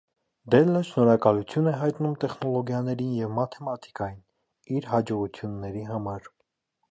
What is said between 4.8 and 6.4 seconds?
հաջողությունների համար։